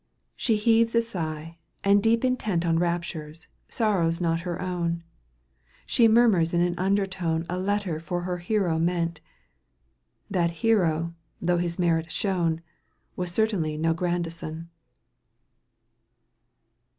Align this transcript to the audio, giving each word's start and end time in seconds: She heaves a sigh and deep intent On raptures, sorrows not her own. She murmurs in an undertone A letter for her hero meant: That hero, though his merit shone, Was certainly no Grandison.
She 0.35 0.55
heaves 0.57 0.95
a 0.95 1.01
sigh 1.03 1.59
and 1.83 2.01
deep 2.01 2.25
intent 2.25 2.65
On 2.65 2.79
raptures, 2.79 3.47
sorrows 3.67 4.19
not 4.19 4.39
her 4.39 4.59
own. 4.59 5.03
She 5.85 6.07
murmurs 6.07 6.55
in 6.55 6.61
an 6.61 6.73
undertone 6.79 7.45
A 7.47 7.59
letter 7.59 7.99
for 7.99 8.21
her 8.21 8.39
hero 8.39 8.79
meant: 8.79 9.21
That 10.27 10.65
hero, 10.65 11.13
though 11.39 11.59
his 11.59 11.77
merit 11.77 12.11
shone, 12.11 12.63
Was 13.15 13.31
certainly 13.31 13.77
no 13.77 13.93
Grandison. 13.93 14.71